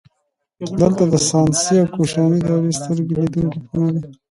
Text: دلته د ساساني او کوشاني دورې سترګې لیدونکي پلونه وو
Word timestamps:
دلته 0.79 1.03
د 1.11 1.15
ساساني 1.29 1.75
او 1.83 1.87
کوشاني 1.95 2.39
دورې 2.47 2.71
سترګې 2.79 3.13
لیدونکي 3.21 3.59
پلونه 3.69 3.99
وو 4.01 4.09